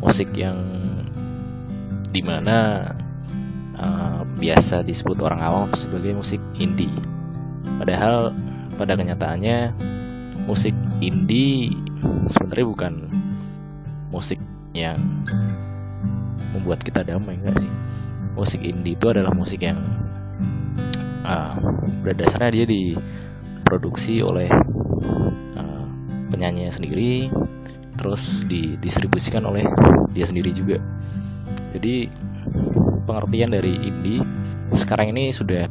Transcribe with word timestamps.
musik 0.01 0.33
yang 0.33 0.57
di 2.09 2.25
mana 2.25 2.89
uh, 3.77 4.25
biasa 4.41 4.81
disebut 4.81 5.21
orang 5.21 5.45
awam 5.45 5.69
sebagai 5.77 6.17
musik 6.17 6.41
indie. 6.57 6.89
Padahal 7.77 8.33
pada 8.81 8.97
kenyataannya 8.97 9.77
musik 10.49 10.73
indie 11.05 11.77
sebenarnya 12.33 12.65
bukan 12.65 12.95
musik 14.09 14.41
yang 14.73 14.97
membuat 16.57 16.81
kita 16.81 17.05
damai 17.05 17.37
enggak 17.37 17.61
sih. 17.61 17.73
Musik 18.33 18.65
indie 18.65 18.97
itu 18.97 19.13
adalah 19.13 19.37
musik 19.37 19.61
yang 19.61 19.77
uh, 21.29 21.55
pada 22.03 22.15
dasarnya 22.17 22.65
dia 22.65 22.67
diproduksi 22.67 24.25
oleh 24.25 24.49
uh, 25.55 25.87
penyanyinya 26.33 26.73
sendiri 26.73 27.29
terus 27.99 28.47
didistribusikan 28.49 29.45
oleh 29.45 29.67
dia 30.15 30.25
sendiri 30.25 30.55
juga. 30.55 30.79
Jadi 31.75 32.09
pengertian 33.05 33.53
dari 33.53 33.75
indie 33.85 34.25
sekarang 34.73 35.13
ini 35.13 35.35
sudah 35.35 35.69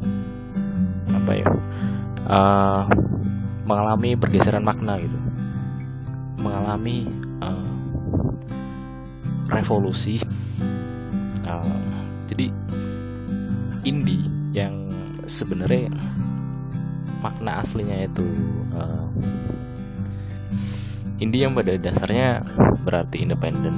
apa 1.10 1.32
ya 1.34 1.48
uh, 2.30 2.84
mengalami 3.66 4.14
pergeseran 4.20 4.62
makna 4.62 5.00
gitu. 5.02 5.18
Mengalami 6.38 7.10
uh, 7.42 7.76
revolusi 9.50 10.22
uh, 11.48 11.97
sebenarnya 15.28 15.92
makna 17.20 17.60
aslinya 17.60 18.08
itu 18.08 18.26
uh, 18.72 19.08
indie 21.20 21.44
yang 21.44 21.54
pada 21.54 21.76
dasarnya 21.76 22.42
berarti 22.88 23.28
independen 23.28 23.76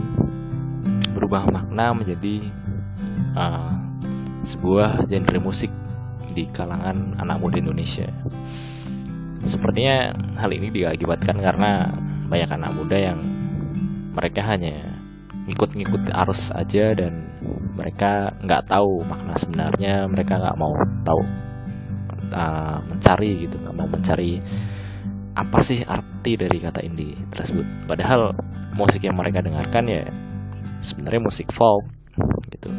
berubah 1.18 1.50
makna 1.50 1.92
menjadi 1.98 2.46
uh, 3.34 3.74
sebuah 4.46 5.10
genre 5.10 5.40
musik 5.42 5.72
di 6.38 6.46
kalangan 6.54 7.18
anak 7.20 7.42
muda 7.42 7.58
Indonesia. 7.60 8.08
Sepertinya 9.44 10.14
hal 10.38 10.52
ini 10.54 10.70
diakibatkan 10.70 11.42
karena 11.42 11.90
banyak 12.30 12.50
anak 12.54 12.72
muda 12.78 12.98
yang 12.98 13.20
mereka 14.14 14.46
hanya 14.46 14.78
ngikut-ngikut 15.50 16.14
arus 16.14 16.54
aja 16.54 16.94
dan 16.94 17.26
mereka 17.74 18.30
nggak 18.44 18.70
tahu 18.70 19.02
makna 19.08 19.34
sebenarnya 19.34 20.06
mereka 20.06 20.38
nggak 20.38 20.58
mau 20.60 20.76
tahu 21.02 21.24
uh, 22.34 22.80
mencari 22.86 23.48
gitu 23.48 23.56
nggak 23.60 23.76
mau 23.76 23.88
mencari 23.88 24.40
apa 25.40 25.60
sih 25.64 25.80
arti 25.88 26.36
dari 26.36 26.58
kata 26.60 26.84
indie 26.84 27.16
tersebut. 27.32 27.64
Padahal 27.88 28.36
musik 28.76 29.08
yang 29.08 29.16
mereka 29.16 29.40
dengarkan 29.40 29.86
ya 29.88 30.04
sebenarnya 30.84 31.22
musik 31.24 31.48
folk 31.54 31.88
gitu. 32.52 32.70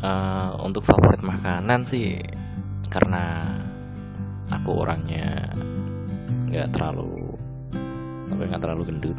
Uh, 0.00 0.56
untuk 0.64 0.86
favorit 0.86 1.20
makanan 1.20 1.84
sih 1.84 2.16
karena 2.88 3.44
aku 4.48 4.80
orangnya 4.80 5.52
nggak 6.48 6.72
terlalu 6.72 7.36
tapi 8.30 8.42
nggak 8.46 8.62
terlalu 8.62 8.82
gendut. 8.88 9.18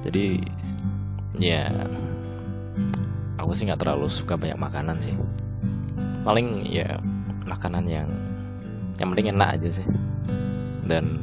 Jadi 0.00 0.40
ya 1.36 1.68
aku 3.36 3.52
sih 3.52 3.68
nggak 3.68 3.80
terlalu 3.80 4.08
suka 4.08 4.36
banyak 4.40 4.56
makanan 4.56 4.96
sih 5.00 5.16
paling 6.22 6.66
ya 6.68 6.98
makanan 7.46 7.84
yang 7.88 8.08
yang 9.00 9.08
penting 9.14 9.32
enak 9.32 9.60
aja 9.60 9.80
sih. 9.80 9.86
Dan 10.84 11.18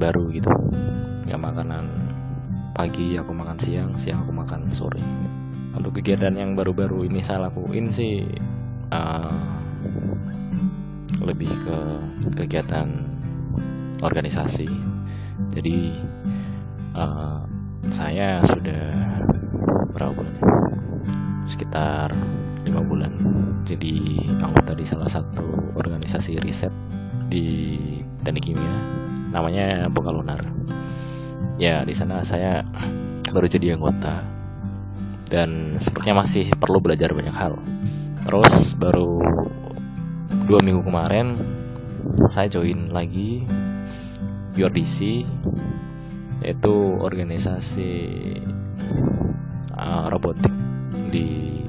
baru 0.00 0.32
gitu. 0.32 0.50
Nggak 1.28 1.40
makanan 1.40 1.84
pagi 2.74 3.18
aku 3.20 3.30
makan 3.36 3.58
siang 3.60 3.90
siang 3.98 4.24
aku 4.24 4.32
makan 4.32 4.66
sore. 4.72 5.02
Untuk 5.70 6.02
kegiatan 6.02 6.34
yang 6.34 6.58
baru-baru 6.58 7.06
ini 7.06 7.22
saya 7.22 7.46
lakuin 7.46 7.92
sih 7.92 8.26
uh, 8.90 9.34
lebih 11.22 11.52
ke 11.62 11.78
kegiatan 12.34 12.90
organisasi. 14.00 14.66
Jadi 15.54 15.94
uh, 16.96 17.44
saya 17.92 18.40
sudah 18.44 19.16
berapa 19.92 20.12
bulan 20.16 20.34
ya? 20.36 20.44
sekitar 21.44 22.08
jadi 23.70 23.94
anggota 24.42 24.74
di 24.74 24.82
salah 24.82 25.06
satu 25.06 25.76
organisasi 25.78 26.42
riset 26.42 26.72
di 27.30 27.78
teknik 28.26 28.50
kimia 28.50 28.74
namanya 29.30 29.86
Bokalonar 29.86 30.42
ya 31.60 31.84
di 31.84 31.92
sana 31.92 32.24
saya 32.24 32.64
baru 33.30 33.46
jadi 33.46 33.76
anggota. 33.76 34.24
Dan 35.30 35.78
sepertinya 35.78 36.26
masih 36.26 36.50
perlu 36.58 36.82
belajar 36.82 37.14
banyak 37.14 37.36
hal. 37.36 37.54
Terus 38.26 38.74
baru 38.74 39.22
dua 40.50 40.60
minggu 40.66 40.82
kemarin 40.82 41.38
saya 42.26 42.50
join 42.50 42.90
lagi 42.90 43.46
URDC 44.58 45.22
yaitu 46.42 46.74
organisasi 46.98 47.92
uh, 49.76 50.10
robotik 50.10 50.50
di 51.12 51.59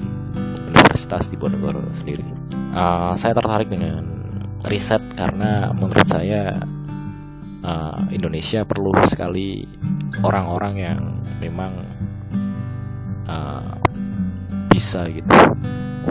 Universitas 0.92 1.32
di 1.32 1.40
Diponegoro 1.40 1.88
sendiri. 1.96 2.28
Uh, 2.76 3.16
saya 3.16 3.32
tertarik 3.32 3.72
dengan 3.72 4.04
riset 4.68 5.00
karena 5.16 5.72
menurut 5.72 6.04
saya 6.04 6.60
uh, 7.64 8.04
Indonesia 8.12 8.68
perlu 8.68 8.92
sekali 9.08 9.64
orang-orang 10.20 10.76
yang 10.76 11.00
memang 11.40 11.80
uh, 13.24 13.80
bisa 14.68 15.08
gitu 15.08 15.32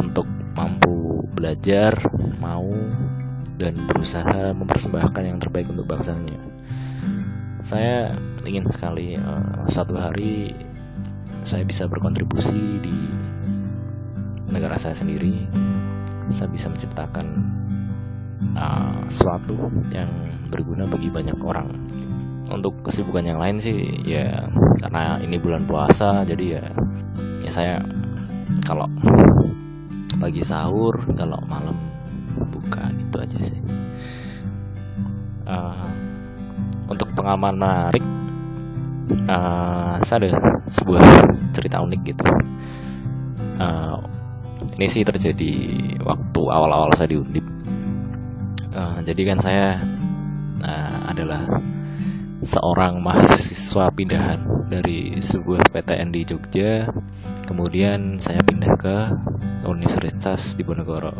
untuk 0.00 0.24
mampu 0.56 1.28
belajar, 1.36 2.00
mau 2.40 2.72
dan 3.60 3.76
berusaha 3.84 4.56
mempersembahkan 4.56 5.28
yang 5.28 5.36
terbaik 5.36 5.68
untuk 5.68 5.92
bangsanya. 5.92 6.40
Saya 7.60 8.16
ingin 8.48 8.64
sekali 8.72 9.20
uh, 9.20 9.68
satu 9.68 9.92
hari 9.92 10.56
saya 11.44 11.68
bisa 11.68 11.84
berkontribusi 11.84 12.80
di 12.80 12.96
negara 14.50 14.76
saya 14.76 14.94
sendiri 14.94 15.46
saya 16.30 16.46
bisa 16.50 16.70
menciptakan 16.70 17.26
uh, 18.54 19.02
sesuatu 19.10 19.70
yang 19.90 20.10
berguna 20.50 20.86
bagi 20.86 21.10
banyak 21.10 21.38
orang. 21.42 21.70
Untuk 22.50 22.82
kesibukan 22.82 23.22
yang 23.22 23.38
lain 23.38 23.62
sih 23.62 23.78
ya 24.02 24.42
karena 24.82 25.22
ini 25.22 25.38
bulan 25.38 25.62
puasa 25.70 26.26
jadi 26.26 26.58
ya 26.58 26.64
ya 27.46 27.50
saya 27.50 27.74
kalau 28.66 28.90
pagi 30.18 30.42
sahur 30.42 30.98
kalau 31.14 31.38
malam 31.46 31.78
buka 32.50 32.90
gitu 32.98 33.16
aja 33.22 33.38
sih. 33.38 33.60
Uh, 35.46 35.86
untuk 36.90 37.06
pengalaman 37.14 37.54
menarik 37.54 38.02
uh, 39.30 39.98
saya 40.02 40.26
ada 40.26 40.30
sebuah 40.66 41.02
cerita 41.54 41.82
unik 41.82 42.00
gitu. 42.02 42.24
Uh, 43.60 43.89
ini 44.80 44.88
sih 44.88 45.04
terjadi 45.04 45.52
waktu 46.00 46.40
awal-awal 46.40 46.88
saya 46.96 47.12
di 47.12 47.20
Undip 47.20 47.44
uh, 48.72 48.96
jadi 49.04 49.22
kan 49.28 49.38
saya 49.44 49.76
uh, 50.64 50.98
adalah 51.12 51.44
seorang 52.40 53.04
mahasiswa 53.04 53.92
pindahan 53.92 54.40
dari 54.72 55.20
sebuah 55.20 55.60
PTN 55.76 56.08
di 56.08 56.24
Jogja. 56.24 56.88
Kemudian 57.44 58.16
saya 58.16 58.40
pindah 58.40 58.72
ke 58.80 58.96
Universitas 59.68 60.56
Diponegoro. 60.56 61.12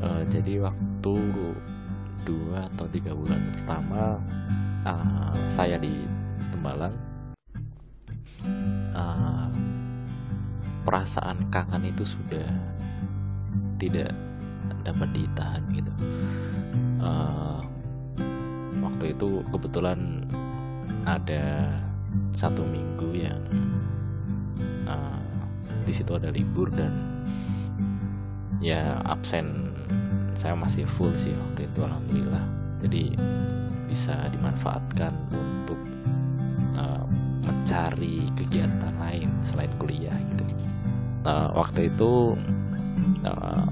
Uh, 0.00 0.24
jadi 0.32 0.64
waktu 0.64 1.14
dua 2.24 2.70
atau 2.72 2.86
tiga 2.88 3.12
bulan 3.12 3.40
pertama 3.52 4.16
uh, 4.88 5.34
saya 5.52 5.76
di 5.76 5.92
Tembalang 6.54 7.11
perasaan 10.82 11.48
kangen 11.50 11.88
itu 11.88 12.02
sudah 12.02 12.46
tidak 13.78 14.10
dapat 14.82 15.08
ditahan 15.14 15.62
gitu. 15.74 15.92
Uh, 17.02 17.62
waktu 18.82 19.14
itu 19.14 19.42
kebetulan 19.50 20.22
ada 21.06 21.78
satu 22.34 22.62
minggu 22.62 23.26
yang 23.26 23.42
uh, 24.86 25.22
di 25.82 25.92
situ 25.94 26.14
ada 26.14 26.30
libur 26.30 26.70
dan 26.70 27.24
ya 28.62 29.02
absen 29.10 29.74
saya 30.38 30.54
masih 30.54 30.86
full 30.86 31.10
sih 31.14 31.34
waktu 31.34 31.66
itu 31.66 31.80
alhamdulillah. 31.82 32.44
Jadi 32.82 33.14
bisa 33.86 34.14
dimanfaatkan 34.34 35.14
untuk 35.30 35.78
uh, 36.78 37.06
mencari 37.42 38.26
kegiatan 38.38 38.94
lain 38.98 39.28
selain 39.42 39.70
kuliah 39.78 40.14
gitu 40.34 40.61
uh, 41.26 41.48
waktu 41.54 41.90
itu 41.90 42.34
uh, 43.26 43.66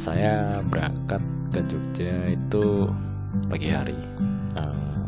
saya 0.00 0.60
berangkat 0.66 1.22
ke 1.52 1.60
Jogja 1.68 2.32
itu 2.32 2.88
pagi 3.48 3.68
hari. 3.70 3.96
Uh, 4.56 5.06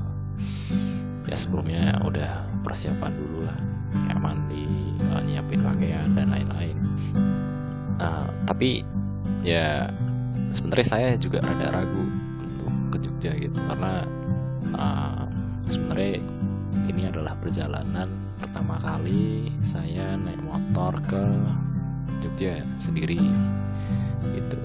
ya 1.27 1.37
sebelumnya 1.37 1.99
udah 2.05 2.31
persiapan 2.63 3.13
dulu 3.17 3.49
lah. 3.49 3.59
Ya 4.11 4.15
mandi 4.19 4.67
uh, 5.11 5.23
nyiapin 5.25 5.61
pakaian 5.65 6.09
dan 6.15 6.31
lain-lain. 6.31 6.77
Uh, 7.99 8.29
tapi 8.45 8.85
ya 9.43 9.89
sebenarnya 10.53 10.87
saya 10.87 11.09
juga 11.17 11.41
rada 11.43 11.81
ragu 11.81 12.05
untuk 12.39 12.73
ke 12.95 12.97
Jogja 13.03 13.33
gitu. 13.41 13.59
Karena 13.67 14.05
uh, 14.77 15.25
sebenarnya 15.67 16.21
ini 16.87 17.09
adalah 17.09 17.33
perjalanan 17.41 18.24
pertama 18.41 18.79
kali 18.81 19.53
saya 19.65 20.19
naik 20.19 20.41
motor 20.43 20.99
ke 21.07 21.23
Jogja 22.23 22.63
sendiri. 22.81 23.21
Gitu. 24.35 24.59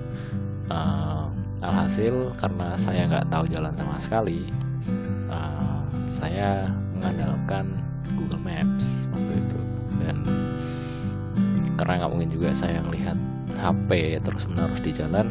Uh, 0.69 1.27
alhasil 1.59 2.31
karena 2.39 2.77
saya 2.79 3.09
nggak 3.09 3.27
tahu 3.33 3.49
jalan 3.49 3.75
sama 3.75 3.99
sekali 3.99 4.47
uh, 5.27 5.83
saya 6.07 6.71
mengandalkan 6.95 7.67
Google 8.15 8.41
Maps 8.41 9.09
waktu 9.11 9.33
itu. 9.37 9.59
Dan 9.99 10.17
karena 11.75 12.05
nggak 12.05 12.11
mungkin 12.11 12.31
juga 12.31 12.55
saya 12.55 12.79
melihat 12.83 13.17
HP 13.59 14.19
terus 14.23 14.47
menerus 14.47 14.79
di 14.79 14.91
jalan 14.95 15.27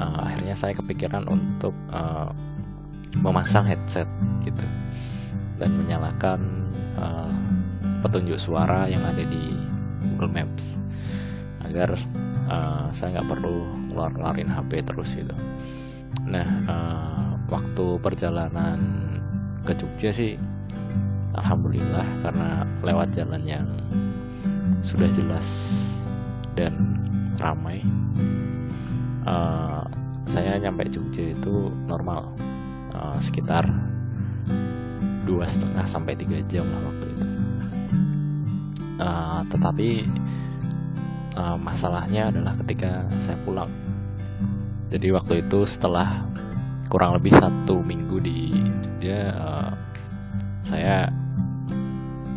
uh, 0.00 0.20
akhirnya 0.24 0.56
saya 0.56 0.72
kepikiran 0.76 1.28
untuk 1.28 1.76
uh, 1.92 2.32
memasang 3.20 3.66
headset 3.66 4.06
gitu 4.44 4.64
dan 5.60 5.76
menyalakan 5.76 6.40
uh, 6.96 7.30
petunjuk 8.00 8.40
suara 8.40 8.88
yang 8.88 9.04
ada 9.04 9.20
di 9.20 9.54
Google 10.16 10.32
Maps 10.32 10.80
agar 11.68 11.92
uh, 12.48 12.88
saya 12.90 13.20
nggak 13.20 13.28
perlu 13.28 13.68
ngeluarin 13.92 14.48
HP 14.48 14.80
terus 14.88 15.12
gitu. 15.12 15.36
Nah 16.24 16.48
uh, 16.66 17.36
waktu 17.52 18.00
perjalanan 18.00 18.80
ke 19.68 19.76
Jogja 19.76 20.08
sih, 20.08 20.40
alhamdulillah 21.36 22.08
karena 22.24 22.64
lewat 22.80 23.12
jalan 23.12 23.44
yang 23.44 23.68
sudah 24.80 25.12
jelas 25.12 25.46
dan 26.56 26.96
ramai. 27.36 27.84
Uh, 29.28 29.84
saya 30.24 30.56
nyampe 30.56 30.88
Jogja 30.88 31.36
itu 31.36 31.68
normal 31.84 32.32
uh, 32.96 33.20
sekitar 33.20 33.68
dua 35.30 35.46
setengah 35.46 35.86
sampai 35.86 36.18
tiga 36.18 36.42
jam 36.50 36.66
lah 36.66 36.82
waktu 36.90 37.06
itu. 37.06 37.26
Uh, 38.98 39.40
tetapi 39.46 39.88
uh, 41.38 41.54
masalahnya 41.54 42.34
adalah 42.34 42.58
ketika 42.66 43.06
saya 43.22 43.38
pulang. 43.46 43.70
Jadi 44.90 45.14
waktu 45.14 45.46
itu 45.46 45.62
setelah 45.62 46.26
kurang 46.90 47.14
lebih 47.14 47.30
satu 47.38 47.78
minggu 47.78 48.18
di 48.18 48.50
Jogja 48.82 49.30
uh, 49.38 49.72
saya 50.66 51.06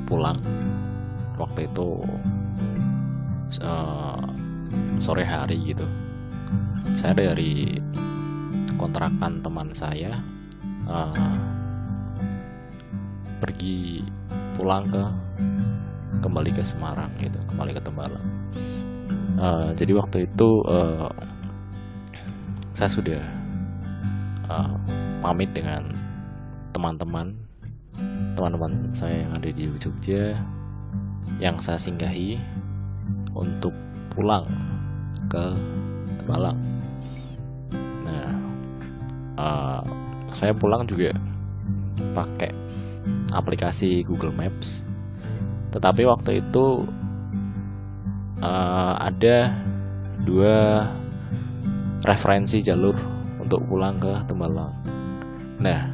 pulang. 0.06 0.38
Waktu 1.42 1.66
itu 1.66 2.06
uh, 3.66 4.22
sore 5.02 5.26
hari 5.26 5.74
gitu. 5.74 5.90
Saya 6.94 7.18
dari 7.18 7.82
kontrakan 8.78 9.42
teman 9.42 9.74
saya 9.74 10.22
uh, 10.86 11.63
pergi 13.44 14.00
pulang 14.56 14.88
ke 14.88 15.04
kembali 16.24 16.56
ke 16.56 16.64
Semarang 16.64 17.12
gitu 17.20 17.36
kembali 17.52 17.76
ke 17.76 17.82
Tembalang. 17.84 18.28
Uh, 19.36 19.76
jadi 19.76 19.92
waktu 20.00 20.24
itu 20.32 20.50
uh, 20.72 21.12
saya 22.72 22.88
sudah 22.88 23.22
uh, 24.48 24.72
pamit 25.20 25.52
dengan 25.52 25.92
teman-teman 26.72 27.36
teman-teman 28.40 28.88
saya 28.96 29.28
yang 29.28 29.32
ada 29.36 29.50
di 29.52 29.68
Jogja 29.76 30.40
yang 31.44 31.60
saya 31.60 31.76
singgahi 31.76 32.40
untuk 33.36 33.76
pulang 34.16 34.48
ke 35.28 35.52
Tembalang. 36.24 36.58
Nah 38.08 38.32
uh, 39.36 39.82
saya 40.32 40.56
pulang 40.56 40.88
juga 40.88 41.12
pakai 42.16 42.64
aplikasi 43.34 44.06
Google 44.06 44.32
Maps. 44.32 44.86
Tetapi 45.74 46.06
waktu 46.06 46.46
itu 46.46 46.86
uh, 48.46 48.96
ada 49.02 49.52
dua 50.24 50.88
referensi 52.06 52.62
jalur 52.62 52.94
untuk 53.42 53.66
pulang 53.66 53.98
ke 53.98 54.12
Tembalang. 54.30 54.74
Nah, 55.60 55.90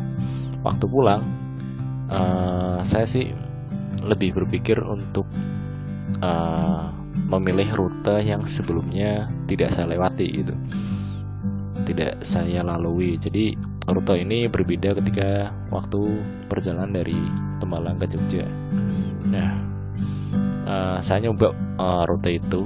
waktu 0.61 0.85
pulang 0.85 1.23
uh, 2.11 2.83
saya 2.83 3.07
sih 3.07 3.31
lebih 4.03 4.35
berpikir 4.35 4.79
untuk 4.83 5.25
uh, 6.21 6.91
memilih 7.29 7.71
rute 7.75 8.19
yang 8.23 8.43
sebelumnya 8.43 9.27
tidak 9.47 9.71
saya 9.71 9.95
lewati 9.95 10.27
gitu 10.43 10.55
tidak 11.89 12.21
saya 12.21 12.61
lalui. 12.61 13.17
Jadi 13.17 13.57
rute 13.91 14.15
ini 14.21 14.45
berbeda 14.45 14.95
ketika 14.97 15.53
waktu 15.73 16.21
perjalanan 16.47 16.93
dari 16.93 17.17
Tembalang 17.59 17.97
ke 17.99 18.07
Jogja. 18.09 18.45
Nah, 19.29 19.51
uh, 20.65 20.97
saya 21.01 21.27
nyoba 21.27 21.51
uh, 21.77 22.03
rute 22.07 22.39
itu, 22.39 22.63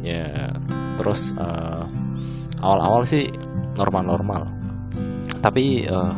ya 0.00 0.54
terus 0.96 1.36
uh, 1.36 1.84
awal-awal 2.62 3.04
sih 3.04 3.30
normal-normal, 3.76 4.48
tapi 5.44 5.86
uh, 5.86 6.16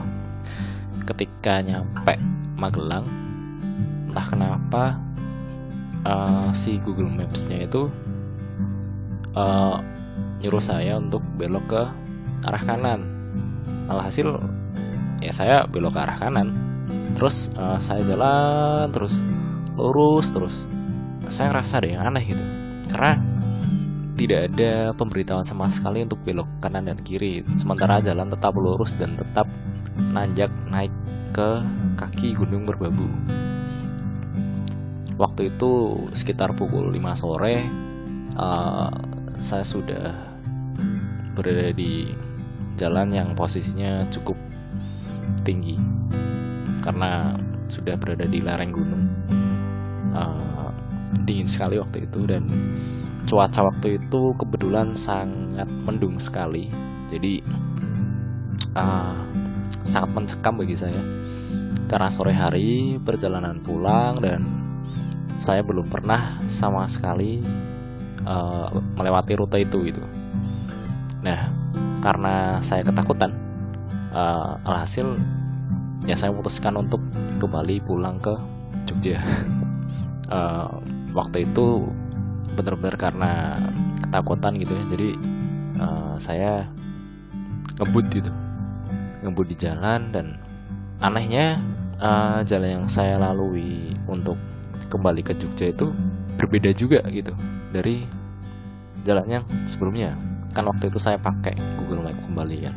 ketika 1.11 1.61
nyampe 1.61 2.17
Magelang, 2.61 3.09
entah 4.09 4.27
kenapa 4.29 5.01
uh, 6.05 6.53
si 6.53 6.77
Google 6.85 7.09
Maps-nya 7.09 7.65
itu 7.65 7.89
uh, 9.33 9.81
nyuruh 10.41 10.61
saya 10.63 11.01
untuk 11.01 11.25
belok 11.41 11.65
ke 11.67 11.83
arah 12.45 12.63
kanan 12.65 13.10
alhasil 13.91 14.39
ya 15.21 15.33
saya 15.35 15.67
belok 15.69 15.97
ke 15.97 16.01
arah 16.01 16.19
kanan. 16.19 16.49
Terus 17.15 17.53
uh, 17.59 17.77
saya 17.77 18.03
jalan 18.07 18.89
terus 18.95 19.19
lurus 19.77 20.33
terus. 20.33 20.57
Saya 21.31 21.55
ngerasa 21.55 21.85
ada 21.85 21.89
yang 21.89 22.03
aneh 22.11 22.25
gitu. 22.25 22.45
Karena 22.91 23.21
tidak 24.21 24.53
ada 24.53 24.93
pemberitahuan 24.93 25.49
sama 25.49 25.73
sekali 25.73 26.05
untuk 26.05 26.21
belok 26.27 26.49
kanan 26.61 26.89
dan 26.89 26.99
kiri. 27.01 27.41
Sementara 27.57 28.05
jalan 28.05 28.29
tetap 28.29 28.53
lurus 28.53 28.93
dan 28.97 29.17
tetap 29.17 29.49
nanjak 29.97 30.53
naik 30.69 30.93
ke 31.33 31.63
kaki 31.97 32.37
gunung 32.37 32.67
berbabu. 32.67 33.07
Waktu 35.21 35.53
itu 35.53 35.73
sekitar 36.17 36.57
pukul 36.57 36.89
5 36.97 37.13
sore 37.17 37.61
uh, 38.41 38.89
saya 39.37 39.65
sudah 39.65 40.17
berada 41.37 41.73
di 41.77 42.13
jalan 42.81 43.13
yang 43.13 43.37
posisinya 43.37 44.09
cukup 44.09 44.41
tinggi 45.45 45.77
karena 46.81 47.37
sudah 47.69 47.95
berada 48.01 48.25
di 48.25 48.41
lereng 48.41 48.73
gunung. 48.73 49.05
Uh, 50.11 50.73
dingin 51.23 51.47
sekali 51.47 51.79
waktu 51.79 52.09
itu 52.09 52.27
dan 52.27 52.49
cuaca 53.29 53.69
waktu 53.69 54.01
itu 54.01 54.33
kebetulan 54.41 54.97
sangat 54.97 55.69
mendung 55.85 56.17
sekali. 56.17 56.73
Jadi 57.13 57.45
uh, 58.75 59.21
sangat 59.85 60.11
mencekam 60.17 60.57
bagi 60.57 60.75
saya. 60.75 61.03
Karena 61.87 62.09
sore 62.09 62.33
hari 62.33 62.97
perjalanan 63.03 63.61
pulang 63.61 64.23
dan 64.23 64.41
saya 65.37 65.61
belum 65.63 65.91
pernah 65.91 66.39
sama 66.47 66.87
sekali 66.87 67.43
uh, 68.25 68.71
melewati 68.95 69.33
rute 69.39 69.59
itu 69.63 69.79
gitu. 69.91 70.03
Nah 71.23 71.50
karena 72.01 72.59
saya 72.61 72.85
ketakutan. 72.85 73.33
Uh, 74.11 74.59
alhasil 74.67 75.15
ya 76.03 76.19
saya 76.19 76.35
memutuskan 76.35 76.75
untuk 76.75 76.99
kembali 77.39 77.79
pulang 77.87 78.19
ke 78.19 78.35
Jogja. 78.89 79.23
Uh, 80.27 80.67
waktu 81.19 81.47
itu 81.47 81.87
benar-benar 82.59 82.97
karena 82.99 83.31
ketakutan 84.03 84.59
gitu 84.59 84.73
ya. 84.75 84.85
Jadi 84.97 85.09
uh, 85.79 86.15
saya 86.19 86.67
ngebut 87.79 88.05
gitu. 88.11 88.33
Ngebut 89.21 89.47
di 89.53 89.57
jalan 89.57 90.11
dan 90.11 90.27
anehnya 91.01 91.61
uh, 92.01 92.41
jalan 92.45 92.83
yang 92.83 92.87
saya 92.89 93.21
lalui 93.21 93.95
untuk 94.09 94.37
kembali 94.91 95.23
ke 95.23 95.33
Jogja 95.39 95.71
itu 95.71 95.95
berbeda 96.35 96.73
juga 96.75 97.05
gitu 97.13 97.31
dari 97.71 98.03
jalan 99.07 99.41
yang 99.41 99.45
sebelumnya 99.65 100.19
kan 100.51 100.67
waktu 100.67 100.91
itu 100.91 100.99
saya 100.99 101.17
pakai 101.17 101.55
Google 101.79 102.11
Map 102.11 102.19
kembali 102.27 102.57
kan. 102.67 102.75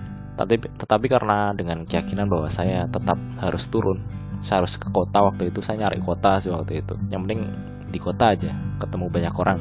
Tetapi 0.79 1.05
karena 1.09 1.53
dengan 1.53 1.85
keyakinan 1.85 2.25
bahwa 2.25 2.49
saya 2.49 2.89
tetap 2.89 3.17
harus 3.37 3.69
turun 3.69 4.01
saya 4.43 4.59
harus 4.59 4.75
ke 4.75 4.91
kota 4.91 5.23
waktu 5.23 5.55
itu 5.55 5.63
saya 5.63 5.87
nyari 5.87 6.03
kota 6.03 6.35
sih 6.43 6.51
waktu 6.51 6.83
itu. 6.83 6.99
Yang 7.07 7.19
penting 7.23 7.41
di 7.87 7.99
kota 8.03 8.35
aja 8.35 8.51
ketemu 8.75 9.07
banyak 9.07 9.33
orang 9.39 9.57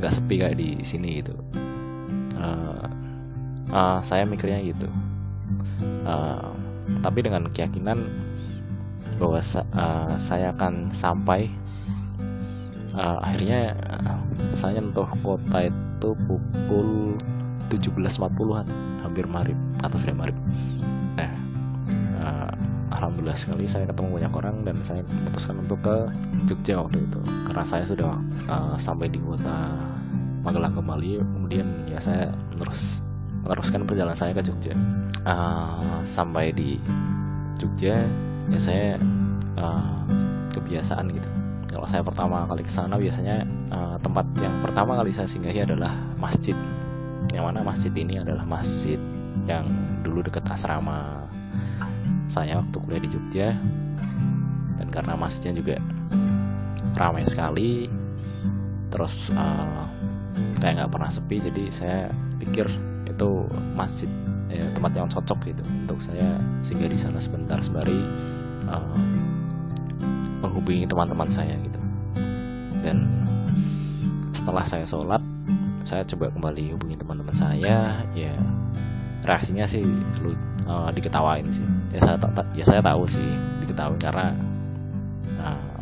nggak 0.00 0.12
sepi 0.12 0.40
kayak 0.40 0.56
di 0.56 0.80
sini 0.80 1.20
gitu. 1.20 1.36
Uh, 2.40 2.88
uh, 3.68 4.00
saya 4.00 4.24
mikirnya 4.24 4.64
gitu. 4.64 4.88
Uh, 6.08 6.48
tapi 7.04 7.20
dengan 7.20 7.44
keyakinan 7.52 8.08
bahwa 9.20 9.36
uh, 9.36 10.16
saya 10.16 10.56
akan 10.56 10.88
sampai 10.96 11.52
uh, 12.96 13.20
akhirnya 13.20 13.76
uh, 14.00 14.18
saya 14.56 14.80
nyentuh 14.80 15.06
kota 15.20 15.68
itu 15.68 16.10
pukul 16.24 17.20
17.40an 17.72 18.66
hampir 19.02 19.24
marib 19.24 19.58
atau 19.80 19.96
sudah 19.96 20.16
marib 20.16 20.36
nah 21.16 21.30
uh, 22.20 22.52
alhamdulillah 23.02 23.34
sekali 23.34 23.64
saya 23.64 23.88
ketemu 23.88 24.20
banyak 24.20 24.32
orang 24.32 24.56
dan 24.62 24.76
saya 24.84 25.02
memutuskan 25.08 25.58
untuk 25.58 25.80
ke 25.80 25.96
Jogja 26.46 26.78
waktu 26.78 27.02
itu. 27.02 27.20
Karena 27.48 27.64
saya 27.64 27.84
sudah 27.84 28.14
uh, 28.46 28.76
sampai 28.76 29.08
di 29.08 29.18
kota 29.18 29.72
Magelang 30.42 30.74
kembali 30.74 31.22
kemudian 31.22 31.66
ya 31.86 32.02
saya 32.02 32.26
terus 32.58 32.98
meneruskan 33.46 33.86
perjalanan 33.86 34.18
saya 34.18 34.34
ke 34.34 34.42
Jogja. 34.42 34.74
Uh, 35.22 36.02
sampai 36.02 36.50
di 36.50 36.78
Jogja 37.58 38.02
ya 38.50 38.58
saya 38.58 38.98
uh, 39.58 40.02
kebiasaan 40.50 41.10
gitu. 41.14 41.30
Kalau 41.72 41.88
saya 41.88 42.02
pertama 42.04 42.44
kali 42.44 42.62
ke 42.66 42.72
sana 42.74 43.00
biasanya 43.00 43.48
uh, 43.72 43.96
tempat 44.02 44.26
yang 44.42 44.52
pertama 44.60 44.98
kali 44.98 45.14
saya 45.14 45.24
singgahi 45.24 45.64
adalah 45.64 45.94
masjid 46.20 46.58
yang 47.32 47.48
mana 47.48 47.64
masjid 47.64 47.90
ini 47.96 48.20
adalah 48.20 48.44
masjid 48.44 49.00
yang 49.48 49.64
dulu 50.04 50.22
dekat 50.22 50.44
asrama. 50.52 51.24
Saya 52.28 52.60
waktu 52.60 52.76
kuliah 52.80 53.02
di 53.02 53.10
Jogja 53.12 53.48
dan 54.80 54.88
karena 54.88 55.16
masjidnya 55.16 55.60
juga 55.60 55.76
ramai 56.96 57.24
sekali 57.24 57.88
terus 58.92 59.32
uh, 59.32 59.88
kayak 60.60 60.84
nggak 60.84 60.92
pernah 60.92 61.08
sepi 61.08 61.40
jadi 61.40 61.64
saya 61.72 61.98
pikir 62.36 62.68
itu 63.08 63.48
masjid 63.72 64.08
ya, 64.52 64.68
tempat 64.76 64.92
yang 64.92 65.08
cocok 65.08 65.38
gitu 65.48 65.64
untuk 65.64 65.98
saya 66.00 66.36
singgah 66.60 66.88
di 66.92 66.98
sana 67.00 67.16
sebentar 67.16 67.56
sembari 67.64 68.00
uh, 68.68 69.00
menghubungi 70.44 70.84
teman-teman 70.84 71.30
saya 71.30 71.54
gitu. 71.62 71.80
Dan 72.82 73.24
setelah 74.34 74.66
saya 74.66 74.82
sholat 74.82 75.21
saya 75.92 76.08
coba 76.08 76.32
kembali 76.32 76.72
hubungi 76.72 76.96
teman-teman 76.96 77.36
saya 77.36 78.00
ya 78.16 78.32
reaksinya 79.28 79.68
sih 79.68 79.84
lu 80.24 80.32
uh, 80.64 80.88
diketawain 80.88 81.44
sih. 81.52 81.68
Ya 81.92 82.00
saya 82.00 82.16
ya 82.56 82.64
saya 82.64 82.80
tahu 82.80 83.04
sih 83.04 83.28
diketawain 83.60 84.00
karena 84.00 84.32
uh, 85.36 85.76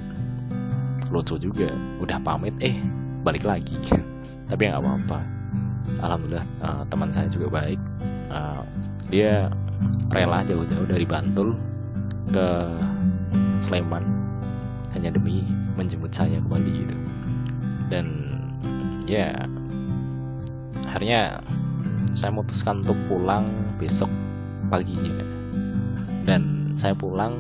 lucu 1.15 1.39
juga. 1.39 1.71
Udah 2.03 2.19
pamit 2.27 2.59
eh 2.59 2.75
balik 3.23 3.47
lagi. 3.47 3.79
Tapi 4.51 4.67
nggak 4.67 4.83
apa-apa. 4.83 5.23
Alhamdulillah 6.03 6.47
uh, 6.59 6.83
teman 6.91 7.15
saya 7.15 7.31
juga 7.31 7.63
baik. 7.63 7.79
Uh, 8.35 8.67
dia 9.15 9.47
rela 10.11 10.43
jauh-jauh 10.43 10.91
dari 10.91 11.07
Bantul 11.07 11.55
ke 12.35 12.47
Sleman. 13.63 14.03
Hanya 14.91 15.15
demi 15.15 15.47
menjemput 15.79 16.11
saya 16.11 16.43
kembali 16.43 16.71
gitu. 16.83 16.97
Dan 17.95 18.07
ya 19.07 19.35
akhirnya 20.91 21.39
saya 22.11 22.35
memutuskan 22.35 22.83
untuk 22.83 22.99
pulang 23.07 23.47
besok 23.79 24.11
paginya 24.67 25.23
dan 26.27 26.75
saya 26.75 26.99
pulang 26.99 27.39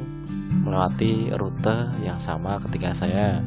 melewati 0.62 1.34
rute 1.34 1.90
yang 2.02 2.18
sama 2.18 2.62
ketika 2.62 2.94
saya 2.94 3.42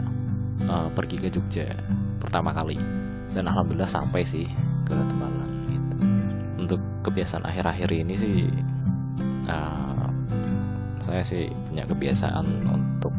uh, 0.67 0.91
pergi 0.91 1.19
ke 1.19 1.27
Jogja 1.31 1.71
pertama 2.19 2.51
kali. 2.51 2.75
Dan 3.33 3.49
alhamdulillah 3.49 3.89
sampai 3.89 4.21
sih 4.21 4.45
ke 4.85 4.93
Tembalang 4.93 5.49
gitu. 5.65 5.95
untuk 6.61 6.81
kebiasaan 7.01 7.49
akhir-akhir 7.49 7.89
ini 7.89 8.13
sih 8.13 8.37
uh, 9.49 10.05
saya 11.01 11.25
sih 11.25 11.49
punya 11.67 11.83
kebiasaan 11.89 12.45
untuk 12.69 13.09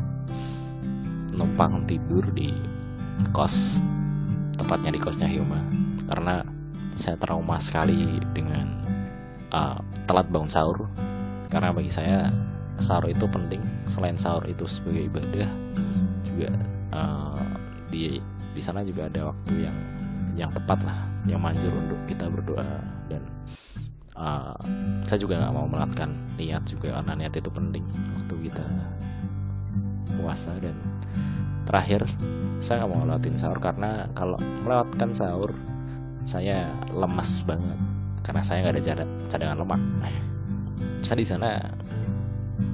numpang 1.35 1.83
tidur 1.91 2.23
di 2.31 2.55
kos 3.35 3.83
tepatnya 4.55 4.95
di 4.95 5.01
kosnya 5.03 5.27
Hilma 5.27 5.59
karena 6.07 6.47
saya 6.95 7.19
trauma 7.19 7.59
sekali 7.59 8.23
dengan 8.33 8.79
uh, 9.51 9.79
telat 10.07 10.31
bangun 10.31 10.51
sahur. 10.51 10.87
Karena 11.51 11.71
bagi 11.71 11.91
saya 11.91 12.31
sahur 12.79 13.11
itu 13.11 13.27
penting. 13.31 13.63
Selain 13.87 14.19
sahur 14.19 14.43
itu 14.47 14.67
sebagai 14.67 15.11
ibadah 15.11 15.51
juga 16.25 16.51
uh, 16.95 17.39
di 17.91 18.19
di 18.55 18.63
sana 18.63 18.83
juga 18.87 19.07
ada 19.11 19.31
waktu 19.31 19.67
yang 19.71 19.77
yang 20.35 20.51
tepat 20.51 20.83
lah 20.83 20.99
yang 21.31 21.43
manjur 21.43 21.71
untuk 21.71 21.99
kita 22.11 22.27
berdoa. 22.31 22.83
Dan 23.07 23.23
uh, 24.19 24.59
saya 25.07 25.19
juga 25.19 25.39
nggak 25.43 25.55
mau 25.55 25.67
melatkan 25.67 26.15
niat 26.39 26.67
juga 26.67 26.99
karena 26.99 27.27
niat 27.27 27.35
itu 27.39 27.51
penting 27.51 27.85
waktu 28.19 28.35
kita 28.51 28.67
puasa. 30.19 30.55
Dan 30.59 30.75
terakhir 31.67 32.07
saya 32.59 32.83
nggak 32.83 32.91
mau 32.91 32.99
ngelewatin 33.03 33.37
sahur 33.39 33.59
karena 33.63 34.11
kalau 34.19 34.39
melewatkan 34.67 35.11
sahur 35.15 35.55
saya 36.25 36.69
lemas 36.91 37.45
banget. 37.45 37.79
Karena 38.25 38.41
saya 38.41 38.65
nggak 38.65 38.75
ada 38.81 39.05
cadangan 39.29 39.59
lemak. 39.61 39.81
Saya 41.05 41.21
di 41.21 41.27
sana 41.29 41.51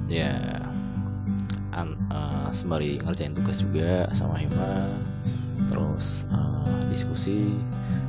ya 0.07 0.31
an, 1.75 1.95
uh, 2.11 2.47
sembari 2.51 2.99
ngerjain 3.03 3.35
tugas 3.35 3.59
juga 3.63 4.07
sama 4.15 4.39
Hema 4.39 4.95
terus 5.67 6.27
uh, 6.31 6.67
diskusi. 6.87 7.51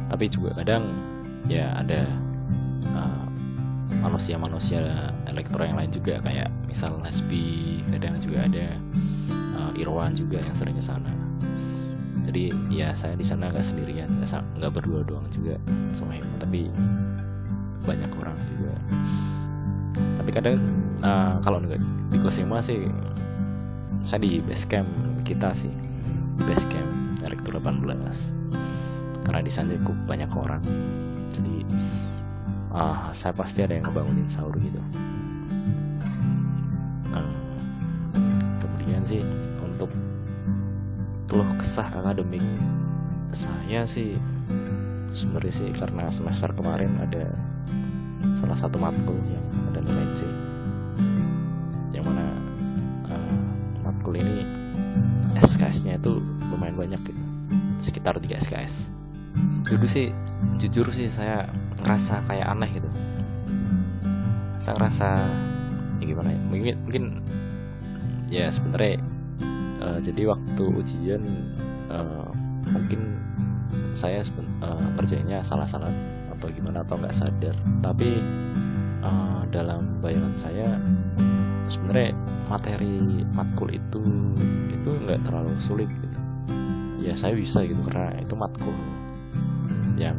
Tapi 0.06 0.30
juga 0.30 0.54
kadang 0.62 0.86
ya 1.50 1.74
ada 1.74 2.06
uh, 2.94 3.26
manusia-manusia 4.02 5.10
elektro 5.26 5.66
yang 5.66 5.78
lain 5.78 5.90
juga. 5.90 6.22
Kayak 6.22 6.54
misal 6.70 6.94
Lesbi 7.02 7.82
kadang 7.90 8.14
juga 8.22 8.46
ada 8.46 8.66
uh, 9.58 9.72
Irwan 9.74 10.14
juga 10.14 10.38
yang 10.38 10.54
sering 10.54 10.78
ke 10.78 10.84
sana 10.84 11.21
jadi 12.32 12.48
ya 12.72 12.96
saya 12.96 13.12
di 13.12 13.28
sana 13.28 13.52
nggak 13.52 13.60
sendirian. 13.60 14.08
Nggak 14.56 14.72
berdua 14.72 15.04
doang 15.04 15.28
juga. 15.28 15.60
Sama 15.92 16.16
Hema 16.16 16.32
tapi 16.40 16.64
banyak 17.84 18.08
orang 18.16 18.32
juga. 18.48 18.72
Tapi 20.16 20.30
kadang 20.32 20.56
uh, 21.04 21.36
kalau 21.44 21.60
nggak 21.60 21.76
di 22.08 22.16
Kosema 22.24 22.64
sih 22.64 22.88
saya 24.00 24.24
di 24.24 24.40
base 24.40 24.64
camp 24.64 24.88
kita 25.28 25.52
sih. 25.52 25.68
Base 26.48 26.64
camp 26.72 26.88
Direktur 27.20 27.60
18 27.60 27.84
karena 29.28 29.40
di 29.44 29.52
sana 29.52 29.76
cukup 29.76 29.96
banyak 30.08 30.32
orang. 30.32 30.64
Jadi 31.36 31.68
uh, 32.72 33.12
saya 33.12 33.36
pasti 33.36 33.60
ada 33.60 33.76
yang 33.76 33.92
ngebangunin 33.92 34.24
sahur 34.24 34.56
gitu. 34.56 34.80
Uh, 37.12 37.28
kemudian 38.56 39.04
sih 39.04 39.20
keluh 41.32 41.48
kesah 41.56 41.88
akademik 41.88 42.44
saya 43.32 43.88
sih. 43.88 44.20
Sebenarnya 45.12 45.52
sih 45.52 45.68
karena 45.72 46.12
semester 46.12 46.52
kemarin 46.52 46.92
ada 47.00 47.32
salah 48.36 48.56
satu 48.56 48.76
matkul 48.76 49.16
yang 49.32 49.44
ada 49.72 49.80
nilai 49.84 50.08
C 50.16 50.24
yang 51.92 52.04
mana 52.08 52.32
uh, 53.12 53.40
matkul 53.84 54.16
ini 54.16 54.44
SKS-nya 55.36 56.00
itu 56.00 56.20
lumayan 56.48 56.76
banyak 56.80 57.00
gitu 57.04 57.22
sekitar 57.84 58.16
3 58.16 58.40
SKS 58.40 58.88
dulu 59.68 59.84
sih 59.84 60.16
jujur 60.56 60.88
sih 60.92 61.08
saya 61.08 61.48
ngerasa 61.82 62.22
kayak 62.28 62.46
aneh 62.46 62.70
gitu. 62.76 62.90
Saya 64.62 64.78
ngerasa 64.78 65.08
ya 65.98 66.04
gimana 66.06 66.30
ya 66.30 66.40
mungkin 66.46 66.76
mungkin 66.86 67.04
ya 68.30 68.46
sebenarnya 68.52 69.02
jadi 70.00 70.30
waktu 70.30 70.64
ujian 70.64 71.22
uh, 71.90 72.30
mungkin 72.70 73.18
saya 73.92 74.24
uh, 74.64 74.88
kerjanya 75.00 75.44
salah-salah 75.44 75.90
atau 76.38 76.48
gimana 76.52 76.84
atau 76.84 76.96
nggak 76.98 77.14
sadar. 77.14 77.56
Tapi 77.84 78.18
uh, 79.04 79.42
dalam 79.52 80.00
bayangan 80.00 80.34
saya 80.38 80.68
sebenarnya 81.68 82.16
materi 82.48 83.24
matkul 83.32 83.68
itu 83.72 84.02
itu 84.72 84.90
nggak 85.06 85.20
terlalu 85.24 85.52
sulit 85.60 85.88
gitu. 85.88 86.18
Ya 87.02 87.12
saya 87.16 87.34
bisa 87.34 87.66
gitu 87.66 87.80
karena 87.86 88.14
itu 88.22 88.34
matkul 88.38 88.74
yang 89.98 90.16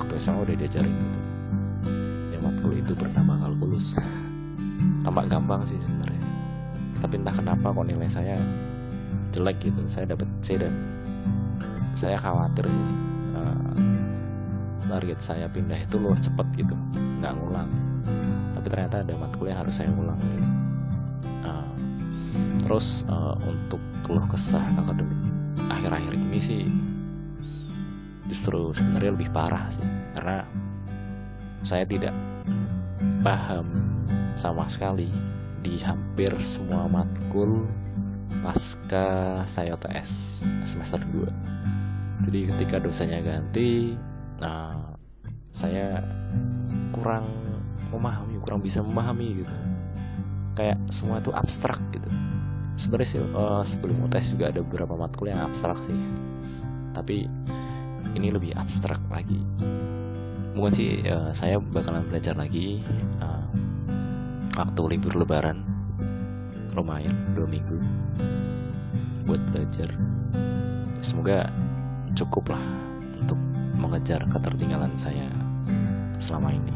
waktu 0.00 0.14
SMA 0.18 0.46
udah 0.46 0.56
diajarin 0.56 0.94
gitu. 0.94 1.20
Yang 2.32 2.42
matkul 2.42 2.72
itu 2.74 2.92
bernama 2.94 3.32
kalkulus. 3.46 3.98
Tampak 5.02 5.30
gampang 5.30 5.62
sih 5.62 5.78
sebenarnya. 5.78 6.22
Tapi 6.98 7.22
entah 7.22 7.34
kenapa 7.34 7.70
kok 7.70 7.86
nilai 7.86 8.08
saya 8.10 8.36
jelek 9.36 9.60
gitu. 9.60 9.80
Saya 9.84 10.16
dapat 10.16 10.28
C 10.40 10.56
dan 10.56 10.72
saya 11.92 12.16
khawatir 12.16 12.64
uh, 13.36 13.72
target 14.88 15.20
saya 15.20 15.46
pindah 15.52 15.76
itu 15.76 16.00
loh 16.00 16.16
cepet 16.16 16.46
gitu. 16.56 16.74
Nggak 17.20 17.36
ngulang. 17.36 17.70
Tapi 18.56 18.66
ternyata 18.72 19.04
ada 19.04 19.12
matkul 19.20 19.52
yang 19.52 19.60
harus 19.60 19.76
saya 19.76 19.92
ulang 19.92 20.16
gitu. 20.16 20.48
uh, 21.44 21.74
terus 22.64 23.04
uh, 23.12 23.36
untuk 23.44 23.78
keluh 24.02 24.24
kesah 24.26 24.64
akademik 24.80 25.14
akhir-akhir 25.66 26.14
ini 26.14 26.38
sih 26.38 26.64
justru 28.26 28.74
sebenarnya 28.74 29.14
lebih 29.14 29.30
parah 29.30 29.70
sih. 29.70 29.86
Karena 30.14 30.42
saya 31.62 31.86
tidak 31.86 32.14
paham 33.22 33.66
sama 34.38 34.66
sekali 34.70 35.10
di 35.62 35.80
hampir 35.82 36.30
semua 36.42 36.86
matkul 36.86 37.66
pasca 38.42 39.06
saya 39.46 39.74
ts 39.78 40.42
semester 40.66 40.98
2 41.14 42.26
jadi 42.26 42.50
ketika 42.54 42.76
dosanya 42.82 43.22
ganti 43.22 43.94
nah 44.42 44.96
saya 45.56 46.04
kurang 46.92 47.24
memahami 47.88 48.36
kurang 48.44 48.60
bisa 48.60 48.84
memahami 48.84 49.40
gitu. 49.40 49.54
Kayak 50.56 50.78
semua 50.92 51.20
itu 51.20 51.32
abstrak 51.32 51.80
gitu. 51.96 52.08
Sebenarnya 52.76 53.08
sih 53.08 53.20
uh, 53.32 53.64
sebelum 53.64 54.04
UTS 54.08 54.36
juga 54.36 54.52
ada 54.52 54.60
beberapa 54.60 54.92
matkul 54.96 55.32
yang 55.32 55.40
abstrak 55.48 55.80
sih. 55.80 55.96
Tapi 56.92 57.24
ini 58.16 58.28
lebih 58.28 58.52
abstrak 58.56 59.00
lagi. 59.08 59.40
Mungkin 60.56 60.72
sih 60.72 61.04
uh, 61.08 61.32
saya 61.32 61.60
bakalan 61.60 62.04
belajar 62.08 62.36
lagi 62.36 62.80
uh, 63.20 63.44
waktu 64.56 64.96
libur 64.96 65.16
lebaran. 65.16 65.64
Lumayan 66.76 67.16
dua 67.32 67.48
minggu 67.48 67.80
buat 69.26 69.42
belajar. 69.50 69.90
Semoga 71.02 71.50
cukup 72.16 72.54
lah 72.54 72.64
untuk 73.18 73.38
mengejar 73.76 74.24
ketertinggalan 74.30 74.94
saya 74.96 75.28
selama 76.16 76.54
ini. 76.54 76.74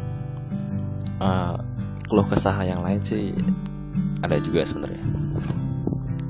Uh, 1.21 1.57
keluh 2.09 2.27
kesah 2.27 2.57
yang 2.65 2.83
lain 2.83 3.01
sih 3.01 3.33
ada 4.25 4.37
juga 4.43 4.67
sebenarnya. 4.67 5.05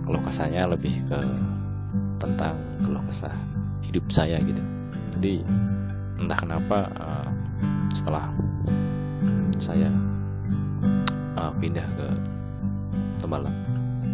Keluh 0.06 0.22
kesahnya 0.26 0.66
lebih 0.68 1.02
ke 1.08 1.20
tentang 2.20 2.58
keluh 2.84 3.02
kesah 3.08 3.34
hidup 3.86 4.04
saya 4.12 4.36
gitu. 4.44 4.62
Jadi 5.18 5.42
entah 6.20 6.38
kenapa 6.38 6.78
uh, 7.00 7.28
setelah 7.96 8.30
saya 9.60 9.90
uh, 11.36 11.52
pindah 11.60 11.84
ke 11.96 12.08
Tembalang 13.20 13.56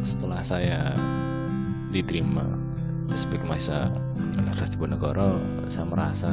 setelah 0.06 0.38
saya 0.46 0.94
diterima 1.90 2.46
sebagai 3.18 3.50
masa 3.50 3.90
Universitas 4.38 4.78
Diponegoro 4.78 5.42
saya 5.66 5.86
merasa 5.90 6.30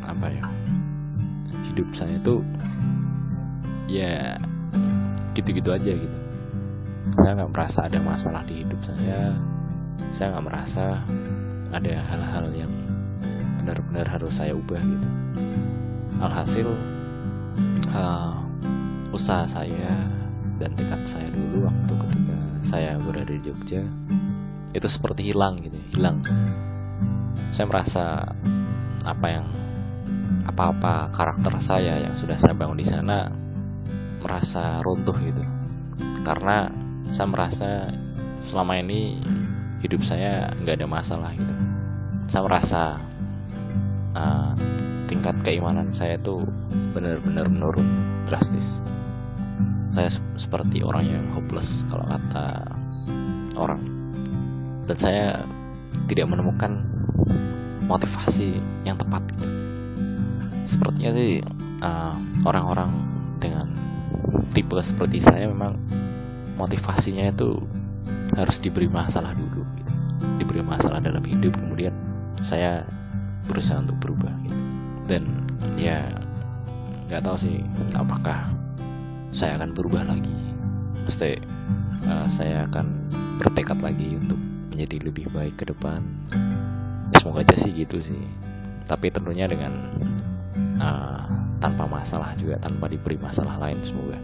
apa 0.00 0.26
ya 0.32 0.44
hidup 1.68 1.92
saya 1.92 2.16
itu 2.16 2.40
ya 3.92 4.40
gitu-gitu 5.36 5.70
aja 5.70 5.92
gitu. 5.94 6.18
Saya 7.12 7.40
nggak 7.40 7.52
merasa 7.54 7.78
ada 7.86 7.98
masalah 8.00 8.42
di 8.48 8.64
hidup 8.64 8.80
saya. 8.82 9.36
Saya 10.10 10.36
nggak 10.36 10.46
merasa 10.48 11.04
ada 11.72 11.92
hal-hal 11.92 12.46
yang 12.56 12.72
benar-benar 13.62 14.08
harus 14.08 14.40
saya 14.40 14.56
ubah 14.56 14.80
gitu. 14.80 15.08
Alhasil 16.18 16.68
uh, 17.92 18.34
usaha 19.12 19.46
saya 19.46 20.17
dan 20.58 20.74
tekad 20.74 21.02
saya 21.06 21.28
dulu 21.30 21.70
waktu 21.70 21.92
ketika 21.94 22.36
saya 22.62 22.90
berada 22.98 23.30
di 23.30 23.40
Jogja. 23.40 23.82
Itu 24.74 24.86
seperti 24.90 25.32
hilang 25.32 25.56
gitu 25.62 25.78
hilang. 25.94 26.20
Saya 27.54 27.66
merasa 27.70 28.04
apa 29.06 29.26
yang 29.30 29.46
apa-apa 30.44 31.08
karakter 31.14 31.54
saya 31.62 32.02
yang 32.02 32.12
sudah 32.12 32.36
saya 32.36 32.52
bangun 32.52 32.76
di 32.76 32.86
sana 32.86 33.30
merasa 34.20 34.82
runtuh 34.82 35.14
gitu. 35.22 35.42
Karena 36.26 36.68
saya 37.08 37.28
merasa 37.30 37.70
selama 38.42 38.76
ini 38.82 39.16
hidup 39.80 40.02
saya 40.02 40.50
nggak 40.60 40.82
ada 40.82 40.88
masalah 40.90 41.30
gitu. 41.32 41.54
Saya 42.28 42.42
merasa 42.44 42.82
uh, 44.12 44.52
tingkat 45.08 45.38
keimanan 45.40 45.88
saya 45.94 46.20
itu 46.20 46.44
benar-benar 46.92 47.48
menurun 47.48 47.88
drastis 48.28 48.84
saya 49.92 50.10
seperti 50.36 50.84
orang 50.84 51.04
yang 51.08 51.24
hopeless 51.32 51.82
kalau 51.88 52.04
kata 52.04 52.68
orang 53.56 53.80
dan 54.88 54.96
saya 54.96 55.26
tidak 56.08 56.28
menemukan 56.28 56.80
motivasi 57.88 58.60
yang 58.84 58.96
tepat 59.00 59.24
gitu. 59.36 59.48
sepertinya 60.68 61.10
sih 61.16 61.40
uh, 61.84 62.16
orang-orang 62.44 62.92
dengan 63.40 63.72
tipe 64.52 64.76
seperti 64.80 65.20
saya 65.24 65.48
memang 65.48 65.76
motivasinya 66.60 67.32
itu 67.32 67.60
harus 68.36 68.60
diberi 68.60 68.88
masalah 68.88 69.32
dulu 69.32 69.64
gitu. 69.80 69.92
diberi 70.40 70.60
masalah 70.60 71.00
dalam 71.00 71.24
hidup 71.24 71.56
kemudian 71.56 71.92
saya 72.44 72.84
berusaha 73.48 73.80
untuk 73.80 73.96
berubah 74.04 74.32
gitu 74.44 74.58
dan 75.08 75.24
ya 75.80 76.04
nggak 77.08 77.24
tahu 77.24 77.36
sih 77.40 77.56
apakah 77.96 78.52
saya 79.38 79.54
akan 79.54 79.70
berubah 79.70 80.02
lagi. 80.02 80.34
Pasti 81.06 81.38
uh, 82.10 82.26
saya 82.26 82.66
akan 82.66 82.86
bertekad 83.38 83.78
lagi 83.78 84.18
untuk 84.18 84.34
menjadi 84.74 84.98
lebih 85.06 85.30
baik 85.30 85.62
ke 85.62 85.70
depan. 85.70 86.02
Ya, 87.14 87.22
semoga 87.22 87.46
aja 87.46 87.54
sih 87.54 87.70
gitu 87.70 88.02
sih. 88.02 88.18
Tapi 88.90 89.14
tentunya 89.14 89.46
dengan 89.46 89.94
uh, 90.82 91.22
tanpa 91.62 91.86
masalah 91.86 92.34
juga 92.34 92.58
tanpa 92.58 92.90
diberi 92.90 93.14
masalah 93.14 93.54
lain 93.62 93.78
semoga. 93.86 94.18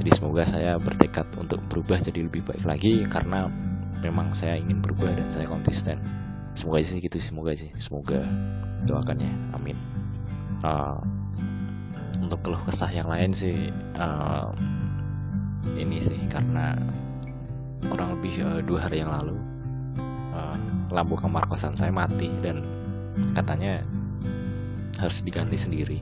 Jadi 0.00 0.10
semoga 0.16 0.42
saya 0.48 0.80
bertekad 0.80 1.28
untuk 1.36 1.60
berubah 1.68 2.00
jadi 2.00 2.24
lebih 2.24 2.40
baik 2.48 2.64
lagi 2.64 3.04
karena 3.12 3.52
memang 4.00 4.32
saya 4.32 4.56
ingin 4.56 4.80
berubah 4.80 5.12
dan 5.12 5.28
saya 5.28 5.44
konsisten. 5.44 6.00
Semoga 6.56 6.80
sih 6.80 7.04
gitu 7.04 7.20
semoga 7.20 7.52
sih. 7.52 7.68
Semoga 7.76 8.24
doakan 8.88 9.20
ya. 9.20 9.32
Amin. 9.52 9.76
Uh, 10.64 11.21
untuk 12.32 12.48
keluh 12.48 12.64
kesah 12.64 12.88
yang 12.88 13.12
lain 13.12 13.28
sih 13.36 13.68
uh, 14.00 14.48
ini 15.76 16.00
sih 16.00 16.16
karena 16.32 16.72
kurang 17.92 18.16
lebih 18.16 18.40
uh, 18.40 18.64
dua 18.64 18.88
hari 18.88 19.04
yang 19.04 19.12
lalu 19.12 19.36
uh, 20.32 20.56
lampu 20.88 21.12
kamar 21.20 21.44
kosan 21.44 21.76
saya 21.76 21.92
mati 21.92 22.32
dan 22.40 22.64
katanya 23.36 23.84
harus 24.96 25.20
diganti 25.20 25.60
sendiri. 25.60 26.00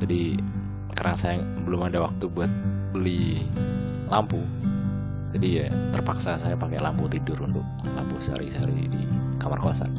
Jadi 0.00 0.40
karena 0.96 1.12
saya 1.12 1.36
belum 1.68 1.92
ada 1.92 2.00
waktu 2.00 2.24
buat 2.32 2.48
beli 2.96 3.44
lampu 4.08 4.40
jadi 5.36 5.48
ya 5.52 5.66
terpaksa 5.92 6.40
saya 6.40 6.56
pakai 6.56 6.80
lampu 6.80 7.12
tidur 7.12 7.44
untuk 7.44 7.68
lampu 7.92 8.16
sehari-hari 8.24 8.88
di 8.88 9.04
kamar 9.36 9.60
kosan. 9.60 9.92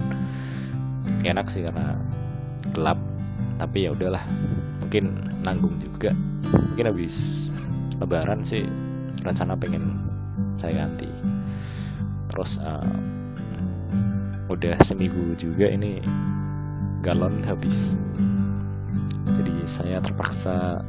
Enak 1.22 1.46
sih 1.46 1.62
karena 1.62 1.94
gelap 2.74 2.98
tapi 3.62 3.86
ya 3.86 3.94
udahlah 3.94 4.26
mungkin 4.92 5.16
nanggung 5.48 5.80
juga. 5.80 6.12
Mungkin 6.52 6.92
habis 6.92 7.48
lebaran 8.04 8.44
sih 8.44 8.68
rencana 9.24 9.56
pengen 9.56 10.04
saya 10.60 10.84
ganti. 10.84 11.08
Terus 12.28 12.60
uh, 12.60 12.92
udah 14.52 14.76
seminggu 14.84 15.32
juga 15.40 15.72
ini 15.72 16.04
galon 17.08 17.40
habis. 17.48 17.96
Jadi 19.32 19.64
saya 19.64 20.04
terpaksa 20.04 20.84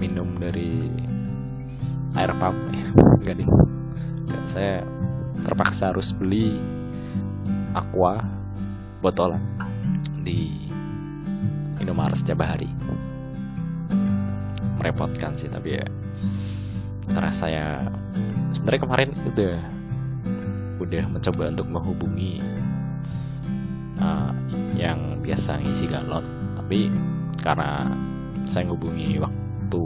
minum 0.00 0.32
dari 0.40 0.88
air 2.16 2.32
pump. 2.40 2.56
Ya 2.72 2.88
enggak 3.20 3.36
ding 3.36 3.52
dan 4.32 4.42
saya 4.48 4.74
terpaksa 5.44 5.92
harus 5.92 6.16
beli 6.16 6.56
aqua 7.76 8.16
botolan 9.04 9.44
di 10.24 10.56
Indomaret 11.84 12.16
setiap 12.16 12.48
hari 12.48 12.72
merepotkan 14.82 15.38
sih 15.38 15.46
tapi 15.46 15.78
ya 15.78 15.86
karena 17.14 17.30
saya 17.30 17.64
sebenarnya 18.50 18.82
kemarin 18.82 19.10
udah 19.30 19.54
udah 20.82 21.04
mencoba 21.06 21.54
untuk 21.54 21.68
menghubungi 21.70 22.42
uh, 24.02 24.34
yang 24.74 25.22
biasa 25.22 25.62
ngisi 25.62 25.86
galon. 25.86 26.26
Tapi 26.58 26.90
karena 27.38 27.86
saya 28.50 28.66
menghubungi 28.66 29.22
waktu 29.22 29.82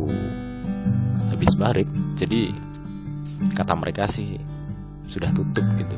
habis 1.28 1.52
barik 1.60 1.88
jadi 2.16 2.52
kata 3.52 3.76
mereka 3.76 4.08
sih 4.08 4.40
sudah 5.04 5.28
tutup 5.36 5.64
gitu. 5.76 5.96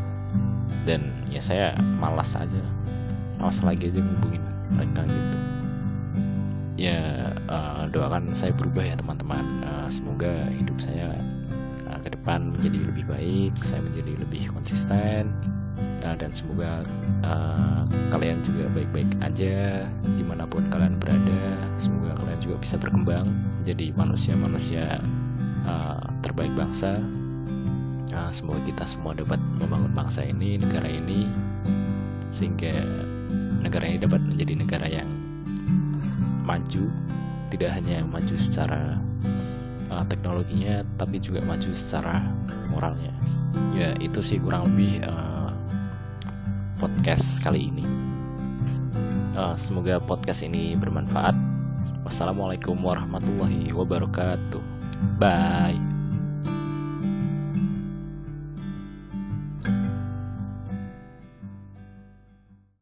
Dan 0.83 1.25
ya 1.31 1.39
saya 1.39 1.77
malas 2.01 2.35
aja 2.35 2.63
malas 3.39 3.63
lagi 3.63 3.93
aja 3.93 4.03
menghubungin 4.03 4.43
mereka 4.75 5.07
gitu 5.07 5.58
ya 6.79 7.35
uh, 7.51 7.91
doakan 7.91 8.31
saya 8.31 8.55
berubah 8.55 8.87
ya 8.87 8.95
teman-teman. 8.95 9.43
Uh, 9.67 9.91
semoga 9.91 10.47
hidup 10.55 10.79
saya 10.79 11.11
uh, 11.91 11.99
ke 12.01 12.15
depan 12.15 12.55
menjadi 12.55 12.79
lebih 12.87 13.05
baik 13.11 13.53
saya 13.61 13.83
menjadi 13.83 14.15
lebih 14.23 14.47
konsisten 14.55 15.35
uh, 16.07 16.15
dan 16.15 16.31
semoga 16.31 16.87
uh, 17.27 17.83
kalian 18.15 18.39
juga 18.47 18.71
baik-baik 18.71 19.11
aja 19.27 19.85
di 20.07 20.23
mana 20.23 20.47
pun 20.47 20.63
kalian 20.71 20.95
berada. 21.03 21.43
Semoga 21.83 22.15
kalian 22.23 22.41
juga 22.41 22.57
bisa 22.63 22.79
berkembang 22.79 23.27
menjadi 23.61 23.91
manusia-manusia 23.99 25.03
uh, 25.67 26.07
terbaik 26.23 26.55
bangsa. 26.55 27.03
Uh, 28.15 28.31
semoga 28.31 28.63
kita 28.65 28.87
semua 28.87 29.19
dapat 29.19 29.43
membangun 29.59 29.93
bangsa 29.93 30.25
ini 30.25 30.57
negara 30.57 30.87
ini 30.87 31.27
sehingga 32.31 32.73
negara 33.61 33.85
ini 33.85 33.99
dapat 34.01 34.23
menjadi 34.23 34.55
negara 34.63 34.87
yang 34.87 35.09
maju 36.49 36.89
tidak 37.53 37.77
hanya 37.77 38.01
maju 38.09 38.35
secara 38.41 38.97
uh, 39.93 40.05
teknologinya 40.09 40.81
tapi 40.97 41.21
juga 41.21 41.45
maju 41.45 41.69
secara 41.77 42.25
moralnya. 42.73 43.13
Ya 43.77 43.93
itu 44.01 44.25
sih 44.25 44.41
kurang 44.41 44.73
lebih 44.73 45.05
uh, 45.05 45.53
podcast 46.81 47.45
kali 47.45 47.69
ini. 47.69 47.85
Uh, 49.37 49.55
semoga 49.61 50.01
podcast 50.01 50.41
ini 50.41 50.73
bermanfaat. 50.75 51.37
Wassalamualaikum 52.09 52.81
warahmatullahi 52.81 53.69
wabarakatuh. 53.77 54.65
Bye 55.21 55.98